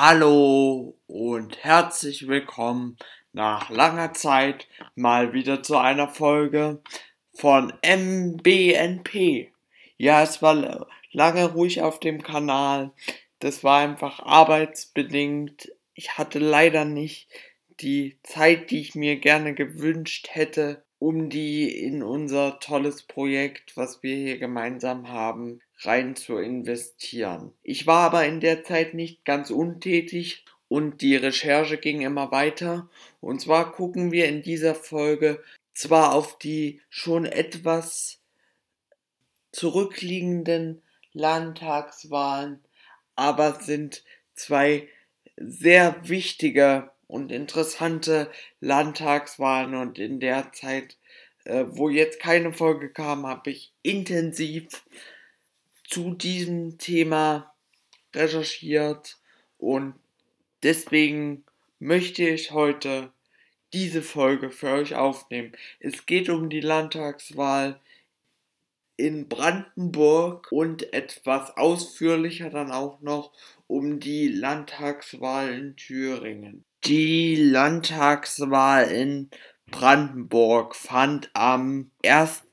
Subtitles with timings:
[0.00, 2.98] Hallo und herzlich willkommen
[3.32, 6.80] nach langer Zeit mal wieder zu einer Folge
[7.34, 9.50] von MBNP.
[9.96, 12.92] Ja, es war lange ruhig auf dem Kanal.
[13.40, 15.72] Das war einfach arbeitsbedingt.
[15.94, 17.28] Ich hatte leider nicht
[17.80, 24.02] die Zeit, die ich mir gerne gewünscht hätte, um die in unser tolles Projekt, was
[24.02, 27.52] wir hier gemeinsam haben, rein zu investieren.
[27.62, 32.88] Ich war aber in der Zeit nicht ganz untätig und die Recherche ging immer weiter.
[33.20, 35.42] Und zwar gucken wir in dieser Folge
[35.72, 38.18] zwar auf die schon etwas
[39.52, 42.60] zurückliegenden Landtagswahlen,
[43.14, 44.04] aber sind
[44.34, 44.88] zwei
[45.36, 48.30] sehr wichtige und interessante
[48.60, 50.96] Landtagswahlen und in der Zeit,
[51.44, 54.84] äh, wo jetzt keine Folge kam, habe ich intensiv
[55.84, 57.52] zu diesem Thema
[58.14, 59.18] recherchiert
[59.56, 59.94] und
[60.62, 61.44] deswegen
[61.78, 63.10] möchte ich heute
[63.72, 65.52] diese Folge für euch aufnehmen.
[65.80, 67.80] Es geht um die Landtagswahl
[68.98, 73.32] in Brandenburg und etwas ausführlicher dann auch noch
[73.68, 76.64] um die Landtagswahl in Thüringen.
[76.84, 79.30] Die Landtagswahl in
[79.70, 82.48] Brandenburg fand am 1.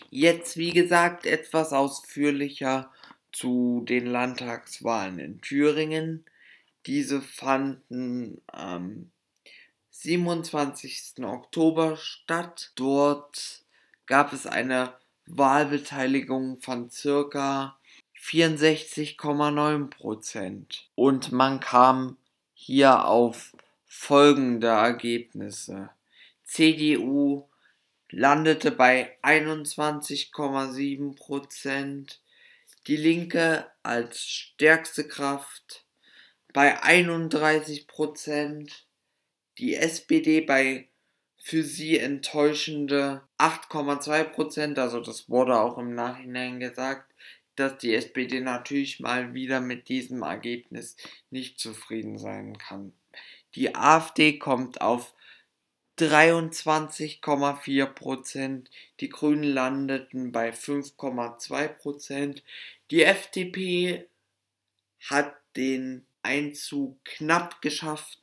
[0.09, 2.91] Jetzt, wie gesagt, etwas ausführlicher
[3.31, 6.25] zu den Landtagswahlen in Thüringen.
[6.85, 9.11] Diese fanden am
[9.91, 11.23] 27.
[11.23, 12.71] Oktober statt.
[12.75, 13.63] Dort
[14.07, 14.95] gab es eine
[15.27, 17.77] Wahlbeteiligung von circa
[18.19, 20.89] 64,9 Prozent.
[20.95, 22.17] Und man kam
[22.53, 23.55] hier auf
[23.85, 25.89] folgende Ergebnisse.
[26.43, 27.47] CDU
[28.09, 32.21] landete bei 21,7 Prozent,
[32.87, 35.85] die Linke als stärkste Kraft
[36.53, 38.85] bei 31 Prozent,
[39.57, 40.87] die SPD bei
[41.37, 47.11] für sie enttäuschende 8,2 Prozent, also das wurde auch im Nachhinein gesagt,
[47.55, 50.97] dass die SPD natürlich mal wieder mit diesem Ergebnis
[51.31, 52.93] nicht zufrieden sein kann.
[53.55, 55.13] Die AfD kommt auf
[55.99, 58.69] 23,4 Prozent.
[58.99, 62.43] Die Grünen landeten bei 5,2 Prozent.
[62.89, 64.07] Die FDP
[65.09, 68.19] hat den Einzug knapp geschafft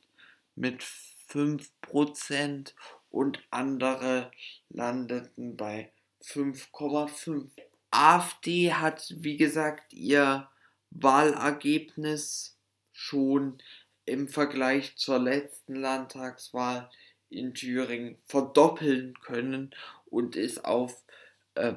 [0.55, 0.83] mit
[1.27, 2.75] 5 Prozent
[3.09, 4.31] und andere
[4.69, 5.91] landeten bei
[6.23, 7.49] 5,5.
[7.91, 10.49] AfD hat, wie gesagt, ihr
[10.91, 12.57] Wahlergebnis
[12.91, 13.61] schon
[14.05, 16.89] im Vergleich zur letzten Landtagswahl
[17.29, 19.73] in Thüringen verdoppeln können
[20.05, 21.03] und ist auf
[21.55, 21.73] äh,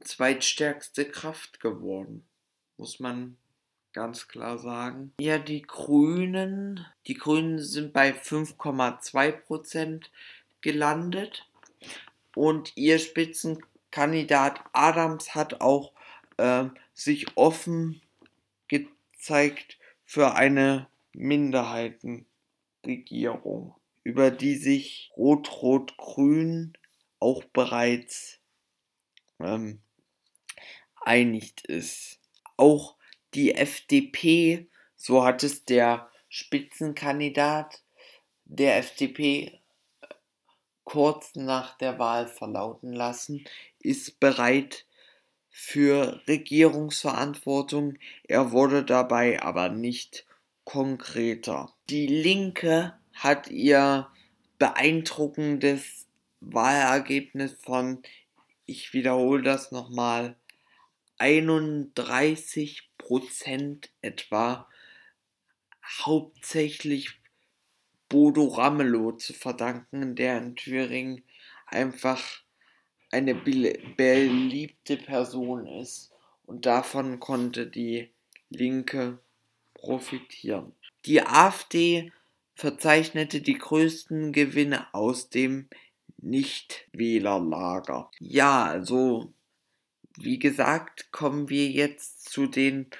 [0.00, 2.26] zweitstärkste Kraft geworden,
[2.76, 3.36] muss man
[3.92, 5.12] ganz klar sagen.
[5.20, 10.04] Ja, die Grünen, die Grünen sind bei 5,2%
[10.60, 11.48] gelandet
[12.34, 15.92] und ihr Spitzenkandidat Adams hat auch
[16.36, 16.64] äh,
[16.94, 18.00] sich offen
[18.68, 26.74] gezeigt für eine Minderheitenregierung, über die sich Rot-Rot-Grün
[27.18, 28.38] auch bereits
[29.38, 29.80] ähm,
[31.00, 32.20] einigt ist.
[32.56, 32.96] Auch
[33.34, 37.82] die FDP, so hat es der Spitzenkandidat
[38.44, 39.60] der FDP
[40.84, 43.44] kurz nach der Wahl verlauten lassen,
[43.78, 44.86] ist bereit
[45.48, 47.96] für Regierungsverantwortung.
[48.24, 50.26] Er wurde dabei aber nicht
[50.64, 51.72] konkreter.
[51.88, 54.08] Die Linke hat ihr
[54.58, 56.06] beeindruckendes
[56.40, 58.02] Wahlergebnis von,
[58.66, 60.36] ich wiederhole das nochmal,
[61.18, 64.68] 31 Prozent etwa
[66.04, 67.10] hauptsächlich
[68.08, 71.24] Bodo Ramelow zu verdanken, der in Thüringen
[71.66, 72.22] einfach
[73.10, 76.12] eine beliebte Person ist
[76.46, 78.12] und davon konnte die
[78.48, 79.18] Linke
[79.74, 80.72] profitieren.
[81.04, 82.12] Die AfD
[82.54, 85.68] verzeichnete die größten Gewinne aus dem
[86.18, 88.08] Nichtwählerlager.
[88.20, 89.34] Ja, also
[90.22, 92.90] wie gesagt, kommen wir jetzt zu den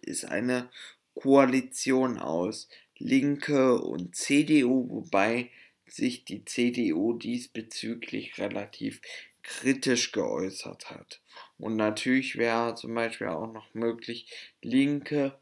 [0.00, 0.70] ist eine
[1.14, 5.50] Koalition aus Linke und CDU, wobei
[5.96, 9.00] sich die CDU diesbezüglich relativ
[9.42, 11.20] kritisch geäußert hat.
[11.58, 14.26] Und natürlich wäre zum Beispiel auch noch möglich
[14.62, 15.38] Linke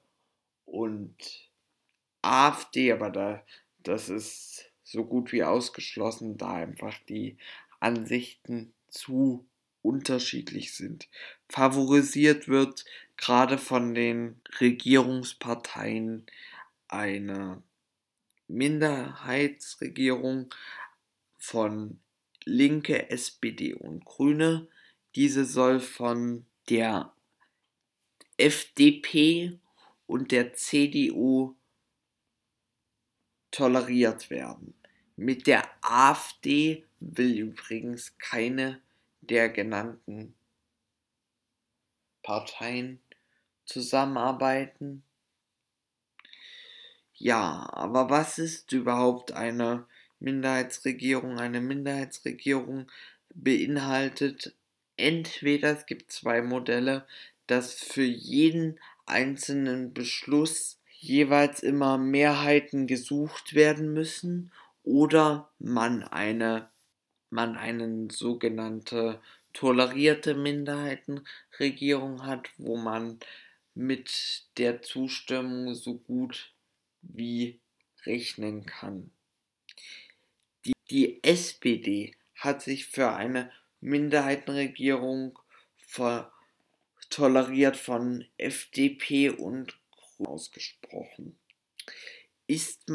[0.67, 1.17] und
[2.23, 3.45] AfD, aber da,
[3.83, 7.37] das ist so gut wie ausgeschlossen, da einfach die
[7.81, 9.47] Ansichten zu
[9.83, 11.09] unterschiedlich sind.
[11.49, 12.85] Favorisiert wird
[13.17, 16.27] gerade von den Regierungsparteien
[16.89, 17.63] eine
[18.55, 20.55] Minderheitsregierung
[21.39, 22.01] von
[22.45, 24.69] Linke, SPD und Grüne.
[25.15, 27.13] Diese soll von der
[28.37, 29.59] FDP
[30.07, 31.55] und der CDU
[33.51, 34.75] toleriert werden.
[35.17, 38.81] Mit der AfD will übrigens keine
[39.21, 40.35] der genannten
[42.23, 43.01] Parteien
[43.65, 45.05] zusammenarbeiten.
[47.25, 49.87] Ja, aber was ist überhaupt eine
[50.21, 51.39] Minderheitsregierung?
[51.39, 52.87] Eine Minderheitsregierung
[53.35, 54.55] beinhaltet
[54.99, 57.07] entweder, es gibt zwei Modelle,
[57.47, 66.69] dass für jeden einzelnen Beschluss jeweils immer Mehrheiten gesucht werden müssen oder man eine
[67.31, 69.21] man eine sogenannte
[69.55, 73.21] tolerierte Minderheitenregierung hat, wo man
[73.75, 76.54] mit der Zustimmung so gut
[77.13, 77.61] wie
[78.05, 79.11] rechnen kann.
[80.65, 85.39] Die, die SPD hat sich für eine Minderheitenregierung
[87.11, 91.39] toleriert von FDP und Grünen ausgesprochen.
[92.47, 92.91] Ist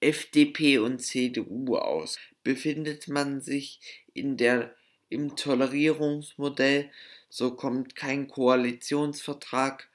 [0.00, 2.18] FDP und CDU aus?
[2.42, 3.80] Befindet man sich
[4.14, 4.74] in der
[5.08, 6.90] im Tolerierungsmodell,
[7.28, 9.88] so kommt kein Koalitionsvertrag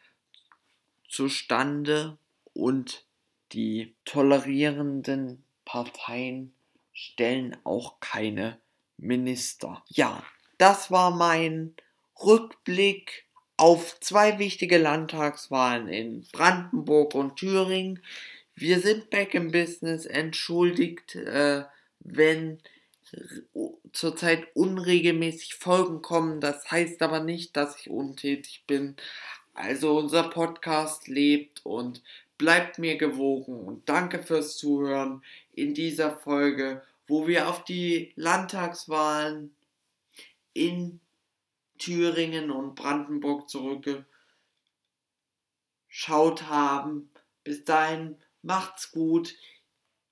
[1.12, 2.18] zustande
[2.54, 3.06] und
[3.52, 6.54] die tolerierenden Parteien
[6.94, 8.58] stellen auch keine
[8.98, 9.84] Minister.
[9.90, 10.24] Ja,
[10.58, 11.76] das war mein
[12.24, 13.26] Rückblick
[13.58, 18.02] auf zwei wichtige Landtagswahlen in Brandenburg und Thüringen.
[18.56, 20.06] Wir sind back im Business.
[20.06, 21.66] Entschuldigt, äh,
[22.00, 22.60] wenn
[23.92, 26.40] zurzeit unregelmäßig Folgen kommen.
[26.40, 28.96] Das heißt aber nicht, dass ich untätig bin.
[29.54, 32.02] Also unser Podcast lebt und
[32.38, 39.54] bleibt mir gewogen und danke fürs Zuhören in dieser Folge, wo wir auf die Landtagswahlen
[40.54, 41.00] in
[41.78, 44.06] Thüringen und Brandenburg zurückgeschaut
[46.44, 47.12] haben.
[47.44, 49.36] Bis dahin macht's gut.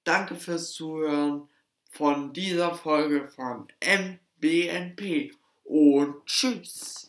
[0.04, 1.48] Danke fürs Zuhören
[1.90, 5.32] von dieser Folge von MBNP
[5.64, 7.00] und tschüss.